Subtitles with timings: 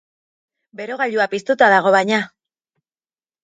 [0.79, 2.23] Berogailua piztuta dago, baina!